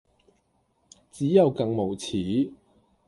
[1.11, 2.51] 只有更無恥